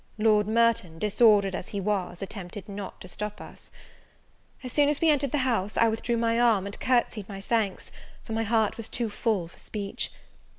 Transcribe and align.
Lord 0.17 0.47
Merton, 0.47 0.97
disordered 0.97 1.53
as 1.53 1.67
he 1.67 1.79
was, 1.79 2.23
attempted 2.23 2.67
not 2.67 2.99
to 3.01 3.07
stop 3.07 3.39
us. 3.39 3.69
As 4.63 4.71
soon 4.73 4.89
as 4.89 4.99
we 4.99 5.11
entered 5.11 5.31
the 5.31 5.37
house, 5.37 5.77
I 5.77 5.89
withdrew 5.89 6.17
my 6.17 6.39
arm, 6.39 6.65
and 6.65 6.79
courtsied 6.79 7.29
my 7.29 7.39
thanks, 7.39 7.91
for 8.23 8.33
my 8.33 8.41
heart 8.41 8.77
was 8.77 8.89
too 8.89 9.11
full 9.11 9.47
for 9.49 9.59
speech. 9.59 10.11